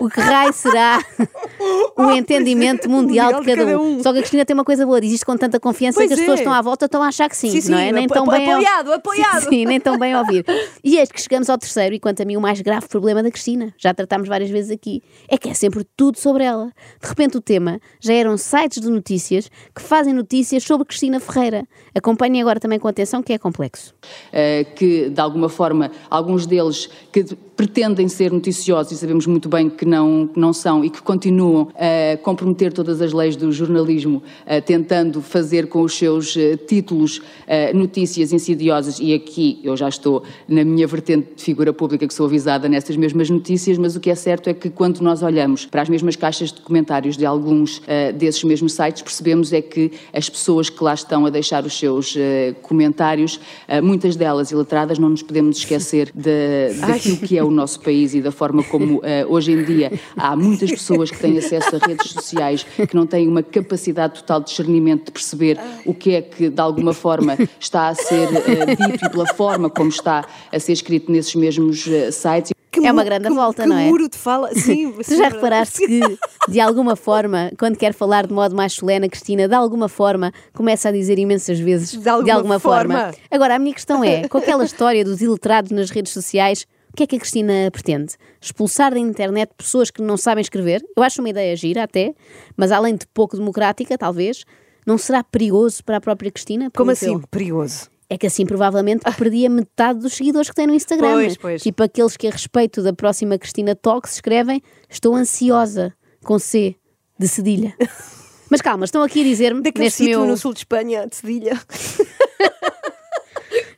O 0.00 0.08
que 0.08 0.20
raio 0.20 0.52
será 0.52 1.02
o 1.96 2.10
entendimento 2.10 2.88
mundial, 2.88 3.40
de 3.40 3.46
cada 3.46 3.78
um. 3.78 4.02
Só 4.02 4.12
que 4.12 4.18
a 4.18 4.20
Cristina 4.22 4.44
tem 4.44 4.54
uma 4.54 4.64
coisa 4.64 4.84
boa, 4.86 5.00
diz 5.00 5.12
isto 5.12 5.26
com 5.26 5.36
tanta 5.36 5.58
confiança 5.60 5.98
Pois 5.98 6.08
que 6.08 6.14
as 6.14 6.18
é. 6.18 6.22
pessoas 6.22 6.40
estão 6.40 6.52
à 6.52 6.62
volta 6.62 6.86
estão 6.86 7.02
a 7.02 7.08
achar 7.08 7.28
que 7.28 7.36
sim, 7.36 7.50
Sim, 7.50 7.60
sim, 7.60 7.70
não 7.72 7.78
é? 7.78 7.92
Nem 7.92 8.06
tão 8.06 8.26
bem 8.26 8.50
apoiado, 8.52 8.92
apoiado. 8.94 9.42
Sim, 9.44 9.48
sim, 9.50 9.64
nem 9.66 9.80
tão 9.80 9.98
bem 9.98 10.14
a 10.14 10.20
ouvir. 10.20 10.44
E 10.82 10.98
eis 10.98 11.10
que 11.10 11.20
chegamos 11.20 11.48
ao 11.50 11.58
terceiro 11.58 11.94
e 11.94 12.00
quanto 12.00 12.22
a 12.22 12.24
mim 12.24 12.36
o 12.36 12.40
mais 12.40 12.60
grave 12.60 12.88
problema 12.88 13.22
da 13.22 13.30
Cristina, 13.30 13.74
já 13.78 13.92
tratámos 13.92 14.28
várias 14.28 14.50
vezes 14.50 14.70
aqui, 14.70 15.02
é 15.28 15.36
que 15.36 15.48
é 15.48 15.54
sempre 15.54 15.84
tudo 15.96 16.18
sobre 16.18 16.44
ela. 16.44 16.66
De 17.02 17.08
repente 17.08 17.36
o 17.36 17.40
tema 17.40 17.80
já 18.00 18.12
eram 18.14 18.36
sites 18.36 18.80
de 18.80 18.88
notícias 18.88 19.50
que 19.74 19.82
fazem 19.82 20.12
notícias 20.12 20.62
sobre 20.62 20.86
Cristina 20.86 21.20
Ferreira. 21.20 21.66
Acompanhem 21.94 22.40
agora 22.40 22.60
também 22.60 22.78
com 22.78 22.88
atenção 22.88 23.22
que 23.22 23.32
é 23.32 23.38
complexo. 23.38 23.94
eh, 24.32 24.64
que 24.74 25.08
de 25.10 25.20
alguma 25.20 25.48
forma 25.48 25.90
alguns 26.10 26.46
deles 26.46 26.88
que 27.12 27.24
pretendem 27.56 28.08
ser 28.08 28.30
noticiosos 28.30 28.92
e 28.92 28.96
sabemos 28.96 29.26
muito 29.26 29.48
bem 29.48 29.70
que 29.70 29.84
não, 29.84 30.26
que 30.26 30.38
não 30.38 30.52
são 30.52 30.84
e 30.84 30.90
que 30.90 31.00
continuam 31.00 31.68
a 31.74 32.16
comprometer 32.18 32.72
todas 32.72 33.00
as 33.00 33.12
leis 33.12 33.34
do 33.36 33.50
jornalismo, 33.50 34.22
tentando 34.64 35.22
fazer 35.22 35.66
com 35.68 35.82
os 35.82 35.96
seus 35.96 36.36
eh, 36.36 36.56
títulos 36.56 37.20
eh, 37.46 37.72
notícias 37.72 38.32
insidiosas. 38.32 38.98
E 39.00 39.14
aqui 39.14 39.60
eu 39.62 39.76
já 39.76 39.88
estou 39.88 40.22
na 40.48 40.64
minha 40.64 40.86
vertente 40.86 41.34
de 41.36 41.42
figura 41.42 41.72
pública 41.72 42.06
que 42.06 42.14
sou 42.14 42.26
avisada 42.26 42.68
nessas 42.68 42.96
mesmas 42.96 43.30
notícias, 43.30 43.78
mas 43.78 43.96
o 43.96 44.00
que 44.00 44.10
é 44.10 44.14
certo 44.14 44.48
é 44.48 44.54
que 44.54 44.70
quando 44.70 45.00
nós 45.00 45.22
olhamos 45.22 45.66
para 45.66 45.82
as 45.82 45.88
mesmas 45.88 46.16
caixas 46.16 46.52
de 46.52 46.60
comentários 46.60 47.16
de 47.16 47.26
alguns 47.26 47.82
eh, 47.86 48.12
desses 48.12 48.42
mesmos 48.44 48.72
sites, 48.72 49.02
percebemos 49.02 49.52
é 49.52 49.60
que 49.60 49.92
as 50.12 50.28
pessoas 50.28 50.70
que 50.70 50.82
lá 50.82 50.94
estão 50.94 51.26
a 51.26 51.30
deixar 51.30 51.64
os 51.64 51.78
seus 51.78 52.16
comentários, 52.62 53.40
muitas 53.82 54.16
delas 54.16 54.50
iletradas, 54.50 54.98
não 54.98 55.08
nos 55.08 55.22
podemos 55.22 55.58
esquecer 55.58 56.10
de, 56.14 56.74
daquilo 56.80 57.16
que 57.18 57.38
é 57.38 57.44
o 57.46 57.50
nosso 57.50 57.80
país 57.80 58.14
e 58.14 58.20
da 58.20 58.30
forma 58.32 58.62
como 58.64 59.00
eh, 59.04 59.24
hoje 59.28 59.52
em 59.52 59.64
dia 59.64 59.92
há 60.16 60.34
muitas 60.36 60.70
pessoas 60.70 61.10
que 61.10 61.18
têm 61.18 61.38
acesso 61.38 61.76
a 61.76 61.86
redes 61.86 62.10
sociais 62.10 62.64
que 62.88 62.94
não 62.94 63.06
têm 63.06 63.26
uma 63.28 63.42
capacidade 63.42 64.14
total 64.20 64.40
de 64.40 64.46
discernimento 64.46 65.06
de 65.06 65.12
perceber 65.12 65.58
o 65.84 65.94
que 65.94 66.14
é 66.14 66.22
que 66.22 66.48
de 66.48 66.60
alguma 66.60 66.92
forma 66.92 67.36
está 67.58 67.88
a 67.88 67.94
ser 67.94 68.28
eh, 68.48 68.74
dito 68.74 69.04
e 69.04 69.10
pela 69.10 69.26
forma 69.26 69.68
como 69.70 69.88
está 69.90 70.24
a 70.52 70.58
ser 70.58 70.72
escrito 70.72 71.10
nesses 71.10 71.34
mesmos 71.34 71.86
eh, 71.86 72.10
sites. 72.10 72.52
que 72.70 72.86
É 72.86 72.92
uma 72.92 73.04
grande 73.04 73.28
que- 73.28 73.34
volta, 73.34 73.62
que 73.62 73.68
não 73.68 73.78
é? 73.78 73.86
muro 73.86 74.08
de 74.08 74.16
fala. 74.18 74.52
Sim, 74.54 74.92
Tu 74.92 75.16
já 75.16 75.28
reparaste 75.28 75.86
que, 75.86 76.00
de 76.48 76.60
alguma 76.60 76.94
forma, 76.94 77.50
quando 77.58 77.76
quer 77.76 77.94
falar 77.94 78.26
de 78.26 78.32
modo 78.34 78.54
mais 78.54 78.74
solene, 78.74 79.06
a 79.06 79.08
Cristina, 79.08 79.48
de 79.48 79.54
alguma 79.54 79.88
forma, 79.88 80.32
começa 80.52 80.88
a 80.90 80.92
dizer 80.92 81.18
imensas 81.18 81.58
vezes 81.58 81.92
De 81.98 82.30
alguma 82.30 82.58
forma. 82.58 83.12
Agora, 83.30 83.54
a 83.56 83.58
minha 83.58 83.72
questão 83.74 84.04
é, 84.04 84.28
com 84.28 84.36
aquela 84.38 84.64
história 84.64 85.04
dos 85.04 85.20
iletrados 85.22 85.70
nas 85.70 85.88
redes 85.90 86.12
sociais, 86.12 86.66
que 86.96 87.02
é 87.02 87.06
que 87.06 87.16
a 87.16 87.18
Cristina 87.18 87.70
pretende? 87.70 88.14
Expulsar 88.40 88.92
da 88.92 88.98
internet 88.98 89.52
pessoas 89.56 89.90
que 89.90 90.02
não 90.02 90.16
sabem 90.16 90.40
escrever? 90.40 90.82
Eu 90.96 91.02
acho 91.02 91.20
uma 91.20 91.28
ideia 91.28 91.54
gira 91.54 91.82
até, 91.82 92.14
mas 92.56 92.72
além 92.72 92.96
de 92.96 93.06
pouco 93.12 93.36
democrática, 93.36 93.96
talvez, 93.98 94.44
não 94.86 94.96
será 94.96 95.22
perigoso 95.22 95.84
para 95.84 95.98
a 95.98 96.00
própria 96.00 96.30
Cristina? 96.30 96.70
Como 96.74 96.90
assim? 96.90 97.20
Perigoso. 97.30 97.90
É 98.08 98.16
que 98.16 98.26
assim 98.26 98.46
provavelmente 98.46 99.02
perdia 99.18 99.50
metade 99.50 100.00
dos 100.00 100.14
seguidores 100.14 100.48
que 100.48 100.54
tem 100.54 100.66
no 100.66 100.74
Instagram. 100.74 101.12
Pois, 101.12 101.36
pois. 101.36 101.62
Tipo 101.62 101.82
aqueles 101.82 102.16
que 102.16 102.26
a 102.26 102.30
respeito 102.30 102.82
da 102.82 102.92
próxima 102.92 103.38
Cristina 103.38 103.74
Talks 103.74 104.14
escrevem 104.14 104.62
Estou 104.88 105.14
ansiosa, 105.14 105.92
com 106.24 106.38
C, 106.38 106.76
de 107.18 107.28
cedilha. 107.28 107.76
Mas 108.48 108.62
calma, 108.62 108.84
estão 108.84 109.02
aqui 109.02 109.20
a 109.20 109.24
dizer-me 109.24 109.60
Daquele 109.60 109.90
sítio 109.90 110.20
meu... 110.20 110.28
no 110.28 110.36
sul 110.36 110.52
de 110.52 110.60
Espanha, 110.60 111.06
de 111.06 111.16
Cedilha. 111.16 111.60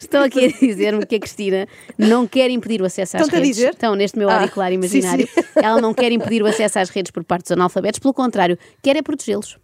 Estão 0.00 0.22
aqui 0.22 0.44
a 0.46 0.48
dizer-me 0.48 1.04
que 1.04 1.16
a 1.16 1.20
Cristina 1.20 1.66
não 1.96 2.26
quer 2.26 2.50
impedir 2.50 2.80
o 2.80 2.84
acesso 2.86 3.16
às 3.16 3.22
Estão-te 3.22 3.36
a 3.36 3.38
redes. 3.40 3.56
dizer? 3.56 3.70
Estão 3.72 3.94
neste 3.94 4.18
meu 4.18 4.28
Ah, 4.28 4.36
auricular 4.40 4.68
sim, 4.70 4.74
imaginário. 4.74 5.26
sim. 5.26 5.40
Ela 5.56 5.80
não 5.80 5.92
quer 5.92 6.12
impedir 6.12 6.42
o 6.42 6.46
acesso 6.46 6.78
às 6.78 6.88
redes 6.90 7.10
por 7.10 7.24
parte 7.24 7.42
dos 7.44 7.52
analfabetos, 7.52 7.98
pelo 7.98 8.14
contrário, 8.14 8.58
quer 8.82 8.96
é 8.96 9.02
protegê-los. 9.02 9.58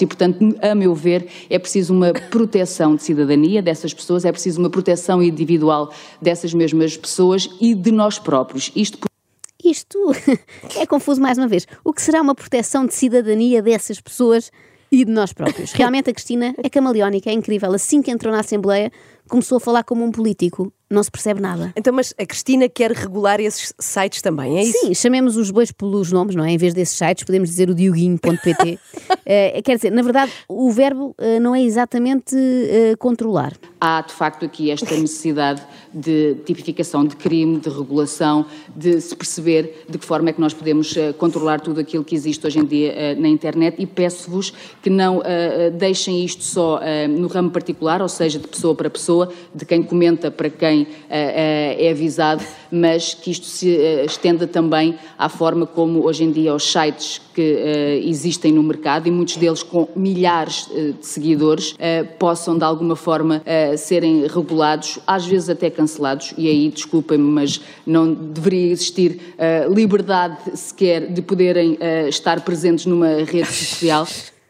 E, 0.00 0.06
portanto, 0.06 0.38
a 0.60 0.74
meu 0.74 0.94
ver, 0.94 1.26
é 1.48 1.58
preciso 1.58 1.94
uma 1.94 2.12
proteção 2.12 2.94
de 2.96 3.02
cidadania 3.02 3.62
dessas 3.62 3.94
pessoas, 3.94 4.26
é 4.26 4.32
preciso 4.32 4.60
uma 4.60 4.68
proteção 4.68 5.22
individual 5.22 5.90
dessas 6.20 6.52
mesmas 6.52 6.96
pessoas 6.98 7.48
e 7.60 7.74
de 7.74 7.90
nós 7.90 8.18
próprios. 8.18 8.70
Isto 8.76 8.98
Isto 9.64 9.98
é 10.78 10.84
confuso 10.86 11.20
mais 11.20 11.38
uma 11.38 11.48
vez. 11.48 11.66
O 11.82 11.92
que 11.94 12.02
será 12.02 12.20
uma 12.20 12.34
proteção 12.34 12.84
de 12.86 12.94
cidadania 12.94 13.62
dessas 13.62 13.98
pessoas 14.00 14.50
e 14.92 15.02
de 15.02 15.10
nós 15.10 15.32
próprios? 15.32 15.72
Realmente 15.72 16.10
a 16.10 16.12
Cristina 16.12 16.54
é 16.62 16.68
camaleónica, 16.68 17.30
é 17.30 17.32
incrível. 17.32 17.72
Assim 17.72 18.02
que 18.02 18.10
entrou 18.10 18.32
na 18.32 18.40
Assembleia, 18.40 18.92
começou 19.28 19.56
a 19.56 19.60
falar 19.60 19.84
como 19.84 20.04
um 20.04 20.10
político. 20.10 20.72
Não 20.88 21.02
se 21.02 21.10
percebe 21.10 21.40
nada. 21.40 21.72
Então, 21.74 21.92
mas 21.92 22.14
a 22.16 22.24
Cristina 22.24 22.68
quer 22.68 22.92
regular 22.92 23.40
esses 23.40 23.74
sites 23.76 24.22
também, 24.22 24.56
é 24.56 24.62
isso? 24.62 24.86
Sim, 24.86 24.94
chamemos 24.94 25.36
os 25.36 25.50
bois 25.50 25.72
pelos 25.72 26.12
nomes, 26.12 26.36
não 26.36 26.44
é? 26.44 26.52
Em 26.52 26.56
vez 26.56 26.72
desses 26.72 26.96
sites, 26.96 27.24
podemos 27.24 27.48
dizer 27.48 27.68
o 27.68 27.74
dioguinho.pt. 27.74 28.78
Eh, 29.28 29.60
quer 29.62 29.74
dizer, 29.74 29.90
na 29.90 30.02
verdade, 30.02 30.30
o 30.48 30.70
verbo 30.70 31.12
eh, 31.18 31.40
não 31.40 31.52
é 31.52 31.60
exatamente 31.60 32.36
eh, 32.36 32.94
controlar. 32.96 33.54
há 33.80 34.00
de 34.00 34.12
facto 34.12 34.44
aqui 34.44 34.70
esta 34.70 34.94
necessidade 34.94 35.62
de 35.92 36.36
tipificação 36.44 37.04
de 37.04 37.16
crime, 37.16 37.58
de 37.58 37.68
regulação, 37.68 38.46
de 38.74 39.00
se 39.00 39.16
perceber 39.16 39.84
de 39.88 39.98
que 39.98 40.04
forma 40.04 40.30
é 40.30 40.32
que 40.32 40.40
nós 40.40 40.54
podemos 40.54 40.94
controlar 41.18 41.60
tudo 41.60 41.80
aquilo 41.80 42.04
que 42.04 42.14
existe 42.14 42.46
hoje 42.46 42.60
em 42.60 42.64
dia 42.64 43.16
na 43.16 43.26
internet 43.28 43.76
e 43.80 43.86
peço-vos 43.86 44.52
que 44.80 44.90
não 44.90 45.22
deixem 45.76 46.24
isto 46.24 46.44
só 46.44 46.80
no 47.08 47.26
ramo 47.26 47.50
particular, 47.50 48.00
ou 48.00 48.08
seja, 48.08 48.38
de 48.38 48.46
pessoa 48.46 48.74
para 48.74 48.88
pessoa, 48.88 49.15
pessoa, 49.16 49.32
de 49.54 49.64
quem 49.64 49.82
comenta 49.82 50.30
para 50.30 50.50
quem 50.50 50.82
uh, 50.82 50.84
uh, 50.84 50.88
é 51.10 51.90
avisado, 51.90 52.44
mas 52.70 53.14
que 53.14 53.30
isto 53.30 53.46
se 53.46 53.68
uh, 53.68 54.04
estenda 54.04 54.46
também 54.46 54.98
à 55.16 55.28
forma 55.28 55.66
como 55.66 56.04
hoje 56.04 56.24
em 56.24 56.30
dia 56.30 56.54
os 56.54 56.70
sites 56.70 57.20
que 57.34 58.02
existem 58.06 58.50
no 58.50 58.62
mercado 58.62 59.08
e 59.08 59.10
muitos 59.10 59.36
deles 59.36 59.62
com 59.62 59.86
milhares 59.94 60.66
de 60.66 61.06
seguidores 61.06 61.76
possam 62.18 62.56
de 62.56 62.64
alguma 62.64 62.96
forma 62.96 63.42
serem 63.76 64.26
regulados, 64.26 64.98
às 65.06 65.26
vezes 65.26 65.50
até 65.50 65.68
cancelados, 65.68 66.32
e 66.38 66.48
aí 66.48 66.70
desculpem-me, 66.70 67.30
mas 67.30 67.60
não 67.86 68.10
deveria 68.10 68.72
existir 68.72 69.20
liberdade 69.70 70.56
sequer 70.56 71.12
de 71.12 71.20
poderem 71.20 71.76
estar 72.08 72.40
presentes 72.40 72.86
numa 72.86 73.22
rede 73.24 73.52
social. 73.52 74.08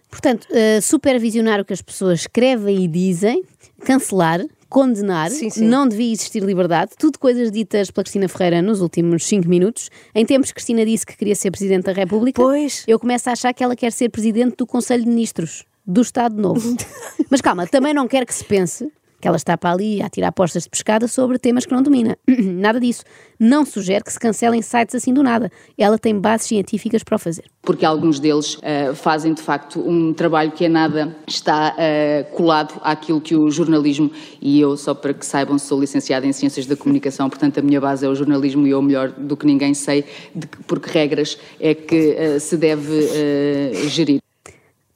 Portanto, 0.08 0.46
supervisionar 0.80 1.60
o 1.60 1.64
que 1.64 1.72
as 1.72 1.82
pessoas 1.82 2.20
escrevem 2.20 2.84
e 2.84 2.86
dizem, 2.86 3.42
cancelar, 3.84 4.44
condenar, 4.68 5.30
sim, 5.30 5.50
sim. 5.50 5.64
não 5.64 5.88
devia 5.88 6.12
existir 6.12 6.42
liberdade, 6.42 6.92
tudo 6.98 7.18
coisas 7.18 7.50
ditas 7.50 7.90
pela 7.90 8.04
Cristina 8.04 8.28
Ferreira 8.28 8.62
nos 8.62 8.80
últimos 8.80 9.24
5 9.24 9.48
minutos. 9.48 9.90
Em 10.14 10.24
tempos, 10.24 10.52
Cristina 10.52 10.84
disse 10.84 11.06
que 11.06 11.16
queria 11.16 11.34
ser 11.34 11.50
Presidente 11.50 11.84
da 11.84 11.92
República. 11.92 12.42
Pois. 12.42 12.84
Eu 12.86 12.98
começo 12.98 13.28
a 13.28 13.32
achar 13.32 13.52
que 13.52 13.62
ela 13.62 13.76
quer 13.76 13.92
ser 13.92 14.08
Presidente 14.08 14.56
do 14.56 14.66
Conselho 14.66 15.04
de 15.04 15.08
Ministros 15.08 15.64
do 15.86 16.00
Estado 16.00 16.40
Novo. 16.40 16.76
Mas 17.30 17.40
calma, 17.40 17.66
também 17.66 17.94
não 17.94 18.08
quero 18.08 18.26
que 18.26 18.34
se 18.34 18.44
pense 18.44 18.90
que 19.26 19.28
ela 19.28 19.36
está 19.36 19.58
para 19.58 19.72
ali 19.72 20.00
a 20.00 20.08
tirar 20.08 20.30
postas 20.30 20.62
de 20.62 20.70
pescada 20.70 21.08
sobre 21.08 21.36
temas 21.36 21.66
que 21.66 21.72
não 21.72 21.82
domina. 21.82 22.16
nada 22.28 22.78
disso. 22.78 23.02
Não 23.40 23.66
sugere 23.66 24.04
que 24.04 24.12
se 24.12 24.20
cancelem 24.20 24.62
sites 24.62 24.94
assim 24.94 25.12
do 25.12 25.20
nada. 25.20 25.50
Ela 25.76 25.98
tem 25.98 26.16
bases 26.16 26.46
científicas 26.46 27.02
para 27.02 27.16
o 27.16 27.18
fazer. 27.18 27.44
Porque 27.60 27.84
alguns 27.84 28.20
deles 28.20 28.54
uh, 28.54 28.94
fazem, 28.94 29.34
de 29.34 29.42
facto, 29.42 29.80
um 29.80 30.14
trabalho 30.14 30.52
que 30.52 30.64
é 30.64 30.68
nada 30.68 31.16
está 31.26 31.74
uh, 31.74 32.36
colado 32.36 32.80
àquilo 32.82 33.20
que 33.20 33.34
o 33.34 33.50
jornalismo, 33.50 34.12
e 34.40 34.60
eu, 34.60 34.76
só 34.76 34.94
para 34.94 35.12
que 35.12 35.26
saibam, 35.26 35.58
sou 35.58 35.80
licenciada 35.80 36.24
em 36.24 36.32
Ciências 36.32 36.64
da 36.64 36.76
Comunicação, 36.76 37.28
portanto 37.28 37.58
a 37.58 37.62
minha 37.62 37.80
base 37.80 38.06
é 38.06 38.08
o 38.08 38.14
jornalismo 38.14 38.64
e 38.64 38.70
eu, 38.70 38.80
melhor 38.80 39.10
do 39.10 39.36
que 39.36 39.44
ninguém, 39.44 39.74
sei 39.74 40.04
de 40.32 40.46
que, 40.46 40.62
por 40.62 40.78
que 40.78 40.88
regras 40.88 41.36
é 41.58 41.74
que 41.74 42.16
uh, 42.16 42.38
se 42.38 42.56
deve 42.56 43.88
gerir. 43.88 44.25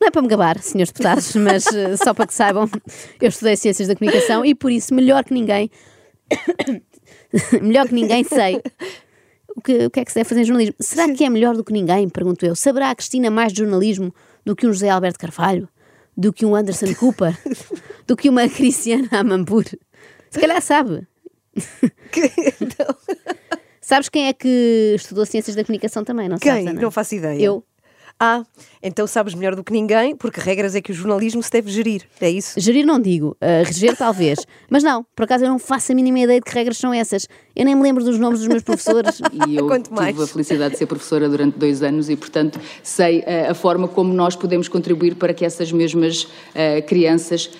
Não 0.00 0.08
é 0.08 0.10
para 0.10 0.22
me 0.22 0.28
gabar, 0.28 0.58
senhores 0.60 0.90
deputados, 0.90 1.34
mas 1.36 1.66
uh, 1.66 1.96
só 2.02 2.14
para 2.14 2.26
que 2.26 2.34
saibam, 2.34 2.68
eu 3.20 3.28
estudei 3.28 3.56
Ciências 3.56 3.86
da 3.86 3.94
Comunicação 3.94 4.44
e 4.44 4.54
por 4.54 4.70
isso, 4.70 4.94
melhor 4.94 5.24
que 5.24 5.34
ninguém, 5.34 5.70
melhor 7.60 7.86
que 7.86 7.94
ninguém 7.94 8.24
sei 8.24 8.62
o 9.56 9.60
que, 9.60 9.86
o 9.86 9.90
que 9.90 10.00
é 10.00 10.04
que 10.04 10.10
se 10.10 10.18
deve 10.18 10.28
fazer 10.28 10.40
em 10.40 10.44
jornalismo. 10.44 10.76
Será 10.80 11.12
que 11.12 11.24
é 11.24 11.28
melhor 11.28 11.54
do 11.54 11.62
que 11.62 11.72
ninguém? 11.72 12.08
Pergunto 12.08 12.46
eu. 12.46 12.56
Saberá 12.56 12.90
a 12.90 12.94
Cristina 12.94 13.30
mais 13.30 13.52
de 13.52 13.60
jornalismo 13.60 14.14
do 14.44 14.56
que 14.56 14.66
um 14.66 14.72
José 14.72 14.88
Alberto 14.88 15.18
Carvalho? 15.18 15.68
Do 16.16 16.32
que 16.32 16.44
um 16.44 16.54
Anderson 16.54 16.94
Cooper? 16.94 17.36
do 18.06 18.16
que 18.16 18.28
uma 18.28 18.48
Cristiana 18.48 19.08
Amampur? 19.12 19.64
Se 20.30 20.40
calhar 20.40 20.60
sabe. 20.62 21.06
Que, 22.10 22.28
então... 22.60 22.86
Sabes 23.80 24.08
quem 24.08 24.26
é 24.26 24.32
que 24.32 24.94
estudou 24.96 25.24
Ciências 25.26 25.54
da 25.56 25.64
Comunicação 25.64 26.04
também, 26.04 26.28
não 26.28 26.38
quem? 26.38 26.64
Sabes, 26.64 26.80
Não 26.80 26.90
faço 26.90 27.14
ideia. 27.14 27.40
Eu. 27.40 27.64
Ah, 28.22 28.44
então 28.82 29.06
sabes 29.06 29.32
melhor 29.32 29.56
do 29.56 29.64
que 29.64 29.72
ninguém, 29.72 30.14
porque 30.14 30.38
regras 30.38 30.74
é 30.74 30.82
que 30.82 30.92
o 30.92 30.94
jornalismo 30.94 31.42
se 31.42 31.50
deve 31.50 31.70
gerir, 31.70 32.02
é 32.20 32.28
isso? 32.28 32.60
Gerir 32.60 32.84
não 32.84 33.00
digo, 33.00 33.34
uh, 33.40 33.64
reger 33.64 33.96
talvez. 33.96 34.40
Mas 34.68 34.82
não, 34.82 35.06
por 35.16 35.22
acaso 35.24 35.44
eu 35.44 35.48
não 35.48 35.58
faço 35.58 35.90
a 35.92 35.94
mínima 35.94 36.18
ideia 36.18 36.38
de 36.38 36.44
que 36.44 36.54
regras 36.54 36.76
são 36.76 36.92
essas. 36.92 37.26
Eu 37.56 37.64
nem 37.64 37.74
me 37.74 37.82
lembro 37.82 38.04
dos 38.04 38.18
nomes 38.18 38.40
dos 38.40 38.48
meus 38.48 38.62
professores. 38.62 39.22
E 39.48 39.56
eu 39.56 39.66
Quanto 39.66 39.92
mais. 39.92 40.10
tive 40.10 40.24
a 40.24 40.26
felicidade 40.26 40.72
de 40.72 40.78
ser 40.78 40.86
professora 40.86 41.26
durante 41.28 41.56
dois 41.56 41.82
anos 41.82 42.10
e, 42.10 42.16
portanto, 42.16 42.60
sei 42.82 43.20
uh, 43.20 43.50
a 43.50 43.54
forma 43.54 43.88
como 43.88 44.12
nós 44.12 44.36
podemos 44.36 44.68
contribuir 44.68 45.14
para 45.14 45.32
que 45.32 45.44
essas 45.44 45.72
mesmas 45.72 46.24
uh, 46.24 46.86
crianças 46.86 47.50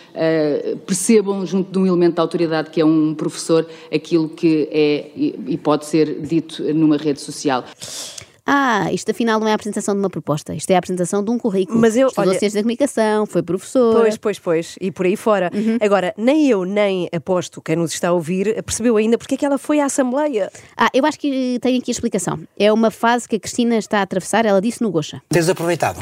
percebam, 0.85 1.47
junto 1.47 1.71
de 1.73 1.79
um 1.79 1.87
elemento 1.87 2.17
de 2.17 2.21
autoridade 2.21 2.69
que 2.69 2.81
é 2.81 2.85
um 2.85 3.14
professor, 3.14 3.67
aquilo 3.95 4.29
que 4.29 4.69
é 4.71 5.11
e 5.14 5.57
pode 5.57 5.87
ser 5.87 6.21
dito 6.21 6.62
numa 6.75 6.97
rede 6.97 7.21
social. 7.21 7.64
Ah, 8.47 8.90
isto 8.92 9.11
afinal 9.11 9.38
não 9.40 9.49
é 9.49 9.52
a 9.52 9.54
apresentação 9.54 9.94
de 9.94 10.00
uma 10.00 10.11
proposta, 10.11 10.54
isto 10.54 10.70
é 10.70 10.75
a 10.75 10.78
apresentação 10.78 11.23
de 11.25 11.30
um 11.30 11.38
currículo. 11.38 11.78
Mas 11.78 11.97
eu, 11.97 12.09
Estudou 12.09 12.30
olha, 12.30 12.38
ciências 12.38 12.54
da 12.54 12.61
comunicação, 12.61 13.26
foi 13.26 13.42
professor. 13.42 13.94
Pois, 13.94 14.16
pois, 14.16 14.38
pois, 14.38 14.76
e 14.80 14.90
por 14.90 15.06
aí 15.06 15.16
fora. 15.16 15.50
Uhum. 15.54 15.78
Agora, 15.80 16.14
nem 16.16 16.49
eu, 16.49 16.64
nem 16.64 17.09
aposto 17.14 17.61
quem 17.61 17.76
nos 17.76 17.92
está 17.92 18.09
a 18.09 18.12
ouvir 18.12 18.62
percebeu 18.62 18.97
ainda 18.97 19.18
porque 19.18 19.35
é 19.35 19.38
que 19.38 19.44
ela 19.44 19.59
foi 19.59 19.80
à 19.80 19.87
Assembleia. 19.87 20.50
Ah, 20.76 20.88
eu 20.94 21.04
acho 21.04 21.18
que 21.18 21.59
tem 21.61 21.78
aqui 21.78 21.90
a 21.90 21.92
explicação. 21.92 22.40
É 22.59 22.73
uma 22.73 22.90
fase 22.90 23.28
que 23.28 23.37
a 23.37 23.40
Cristina 23.40 23.76
está 23.76 23.99
a 23.99 24.02
atravessar, 24.02 24.47
ela 24.47 24.61
disse 24.61 24.82
no 24.82 24.90
Gocha. 24.90 25.20
Tens 25.28 25.49
aproveitado? 25.49 26.00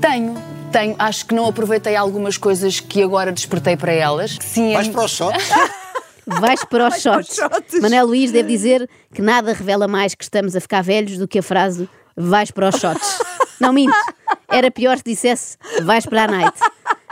Tenho, 0.00 0.34
tenho. 0.72 0.94
Acho 0.98 1.26
que 1.26 1.34
não 1.34 1.46
aproveitei 1.46 1.94
algumas 1.96 2.36
coisas 2.36 2.80
que 2.80 3.02
agora 3.02 3.32
despertei 3.32 3.76
para 3.76 3.92
elas. 3.92 4.36
Sim, 4.40 4.72
Vais 4.72 4.88
para 4.88 5.04
o 5.04 5.08
shot? 5.08 5.36
Vais 6.38 6.64
para 6.64 6.88
os 6.88 7.00
shots. 7.00 7.38
Manel 7.80 8.06
Luís 8.06 8.30
deve 8.30 8.48
dizer 8.48 8.88
que 9.12 9.20
nada 9.20 9.52
revela 9.52 9.88
mais 9.88 10.14
que 10.14 10.22
estamos 10.22 10.54
a 10.54 10.60
ficar 10.60 10.82
velhos 10.82 11.18
do 11.18 11.26
que 11.26 11.38
a 11.38 11.42
frase 11.42 11.88
vais 12.16 12.50
para 12.50 12.68
os 12.68 12.76
shots. 12.76 13.18
Não 13.58 13.72
minto. 13.72 13.96
Era 14.48 14.70
pior 14.70 14.96
se 14.98 15.04
dissesse 15.04 15.56
vais 15.82 16.06
para 16.06 16.24
a 16.24 16.28
night. 16.28 16.58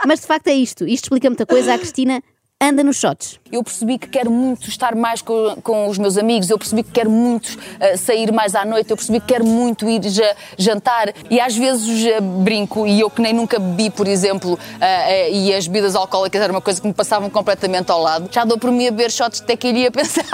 Mas 0.06 0.20
de 0.20 0.26
facto 0.26 0.48
é 0.48 0.54
isto. 0.54 0.87
Isto 0.87 1.04
explica 1.06 1.28
muita 1.28 1.46
coisa. 1.46 1.75
A 1.75 1.78
Cristina 1.78 2.22
anda 2.61 2.83
nos 2.83 2.97
shots. 2.97 3.38
Eu 3.50 3.62
percebi 3.62 3.99
que 3.99 4.09
quero 4.09 4.31
muito 4.31 4.69
estar 4.69 4.95
mais 4.95 5.23
com, 5.23 5.57
com 5.62 5.88
os 5.88 5.97
meus 5.97 6.19
amigos, 6.19 6.50
eu 6.50 6.59
percebi 6.59 6.83
que 6.83 6.91
quero 6.91 7.09
muito 7.09 7.47
uh, 7.55 7.97
sair 7.97 8.33
mais 8.33 8.55
à 8.55 8.65
noite, 8.65 8.91
eu 8.91 8.97
percebi 8.97 9.21
que 9.21 9.27
quero 9.27 9.47
muito 9.47 9.88
ir 9.88 10.03
já, 10.09 10.35
jantar 10.59 11.15
e 11.31 11.41
às 11.41 11.57
vezes 11.57 12.05
uh, 12.05 12.21
brinco 12.21 12.87
e 12.87 13.00
eu 13.00 13.09
que 13.09 13.23
nem 13.23 13.33
nunca 13.33 13.59
bebi, 13.59 13.91
por 13.91 14.07
exemplo, 14.09 14.55
uh, 14.55 15.33
e 15.33 15.55
as 15.55 15.67
bebidas 15.67 15.95
alcoólicas 15.95 16.43
era 16.43 16.53
uma 16.53 16.61
coisa 16.61 16.81
que 16.81 16.87
me 16.87 16.93
passavam 16.93 17.31
completamente 17.31 17.91
ao 17.91 18.03
lado. 18.03 18.29
Já 18.31 18.45
dou 18.45 18.59
por 18.59 18.71
mim 18.71 18.88
a 18.88 18.91
beber 18.91 19.11
shots 19.11 19.41
até 19.41 19.57
que 19.57 19.69
iria 19.69 19.91
pensar 19.93 20.25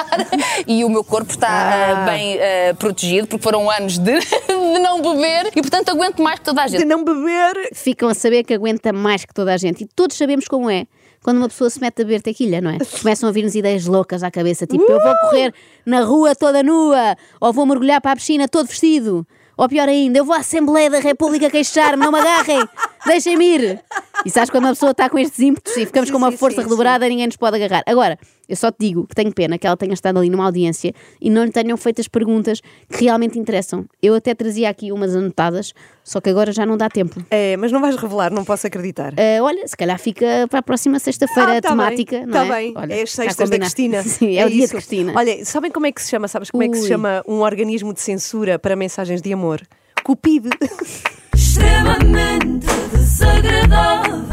e 0.67 0.85
o 0.85 0.89
meu 0.89 1.05
corpo 1.05 1.31
está 1.31 1.49
ah. 1.49 2.05
bem 2.07 2.39
protegido 2.79 3.29
porque 3.29 3.43
foram 3.43 3.71
anos 3.71 3.99
de, 3.99 4.19
de 4.19 4.79
não 4.81 5.01
beber 5.01 5.53
e 5.55 5.61
portanto 5.61 5.91
aguento 5.91 6.23
mais 6.23 6.39
que 6.39 6.45
toda 6.47 6.63
a 6.63 6.67
gente. 6.67 6.81
De 6.81 6.87
não 6.87 7.05
beber! 7.05 7.71
Ficam 7.75 8.09
a 8.09 8.15
saber 8.15 8.45
que 8.45 8.55
aguenta 8.55 8.93
mais 8.93 9.25
que 9.25 9.35
toda 9.35 9.53
a 9.53 9.57
gente 9.57 9.85
e 9.85 9.87
todos 9.87 10.17
sabemos 10.17 10.49
como 10.49 10.71
é 10.71 10.87
quando 11.25 11.39
uma 11.39 11.49
pessoa 11.49 11.71
se 11.71 11.81
mete 11.81 12.03
a 12.03 12.05
beber 12.05 12.21
tequilha, 12.21 12.61
não 12.61 12.71
é? 12.71 12.79
Começam 13.01 13.29
a 13.29 13.33
vir-nos 13.33 13.55
ideias 13.55 13.87
loucas 13.87 14.23
à 14.23 14.31
cabeça, 14.31 14.67
tipo, 14.67 14.85
eu 14.85 15.01
vou 15.03 15.15
correr 15.23 15.55
na 15.85 16.03
rua 16.03 16.37
toda 16.37 16.63
nua, 16.63 17.17
ou 17.41 17.53
vou 17.53 17.65
mergulhar 17.65 18.01
para 18.01 18.13
a 18.13 18.17
piscina 18.17 18.47
todo 18.47 18.69
vestido, 18.69 19.27
ou 19.57 19.67
pior 19.67 19.89
ainda, 19.89 20.19
eu 20.19 20.25
vou 20.25 20.35
à 20.35 20.41
Assembleia 20.41 20.91
da 20.91 20.99
República 20.99 21.49
queixar-me, 21.49 22.05
não 22.05 22.13
me 22.13 22.19
agarrem, 22.19 22.69
deixem-me 23.07 23.57
ir. 23.57 23.81
E 24.25 24.31
sabes 24.31 24.49
quando 24.49 24.65
uma 24.65 24.73
pessoa 24.73 24.93
está 24.93 25.11
com 25.11 25.19
estes 25.19 25.39
ímpetos 25.39 25.77
e 25.77 25.85
ficamos 25.85 26.09
sim, 26.09 26.13
com 26.13 26.19
uma 26.19 26.31
sim, 26.31 26.39
força 26.39 26.57
sim, 26.57 26.63
redobrada, 26.63 27.07
ninguém 27.07 27.27
nos 27.27 27.37
pode 27.37 27.57
agarrar. 27.57 27.83
Agora, 27.87 28.19
eu 28.49 28.57
só 28.57 28.71
te 28.71 28.77
digo 28.81 29.07
que 29.07 29.15
tenho 29.15 29.31
pena 29.31 29.59
que 29.59 29.67
ela 29.67 29.77
tenha 29.77 29.93
estado 29.93 30.19
ali 30.19 30.31
numa 30.31 30.47
audiência 30.47 30.95
e 31.21 31.29
não 31.29 31.45
lhe 31.45 31.53
tenham 31.53 31.77
feito 31.77 32.01
as 32.01 32.09
perguntas 32.09 32.63
que 32.89 33.05
realmente 33.05 33.39
interessam. 33.39 33.85
Eu 34.03 34.15
até 34.15 34.35
trazia 34.35 34.71
aqui 34.71 34.91
umas 34.91 35.15
anotadas, 35.15 35.75
só 36.03 36.23
que 36.23 36.31
agora 36.31 36.53
já 36.53 36.65
não 36.65 36.79
dá 36.79 36.89
tempo. 36.89 37.23
É, 37.31 37.55
mas 37.59 37.71
não 37.71 37.83
vais 37.83 37.97
revelar, 37.97 38.33
não 38.33 38.47
posso 38.47 38.67
acreditar. 38.67 39.13
Uh, 39.13 39.43
olha, 39.43 39.69
se 39.69 39.77
calhar 39.77 39.99
fica 39.99 40.47
para 40.49 40.61
a 40.61 40.63
próxima 40.63 40.99
sexta-feira 40.99 41.59
ah, 41.59 41.61
tá 41.61 41.69
temática. 41.69 42.21
Bem, 42.21 42.27
não 42.27 42.33
tá 42.33 42.47
é? 42.47 42.49
bem, 42.49 42.73
olha, 42.77 42.95
é 42.95 43.03
as 43.03 43.13
sextas 43.13 43.51
da 43.51 43.59
Cristina. 43.59 44.03
Sim, 44.09 44.37
é, 44.37 44.41
é 44.41 44.47
o 44.47 44.49
dia 44.49 44.67
de 44.67 44.73
Cristina. 44.73 45.13
Olha, 45.15 45.45
sabem 45.45 45.71
como 45.71 45.85
é 45.85 45.93
que 45.93 46.01
se 46.01 46.09
chama? 46.09 46.29
Sabes 46.29 46.51
como 46.51 46.63
Ui. 46.63 46.69
é 46.69 46.71
que 46.71 46.79
se 46.79 46.89
chama 46.89 47.23
um 47.29 47.41
organismo 47.41 47.93
de 47.93 48.01
censura 48.01 48.59
para 48.59 48.75
mensagens 48.75 49.21
de 49.21 49.33
amor? 49.35 49.61
Cupid. 50.03 50.47
Extremamente 51.55 52.67
desagradável. 52.93 54.25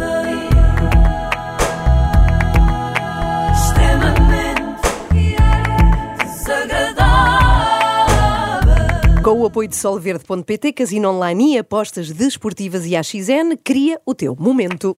Extremamente 3.53 4.81
desagradável. 6.25 9.21
Com 9.23 9.39
o 9.39 9.45
apoio 9.45 9.69
de 9.69 9.75
solverde.pt, 9.75 10.73
casino 10.73 11.11
online 11.11 11.53
e 11.53 11.59
apostas 11.59 12.09
desportivas 12.09 12.87
e 12.87 12.95
AXN, 12.95 13.55
cria 13.63 14.01
o 14.03 14.15
teu 14.15 14.35
momento. 14.35 14.97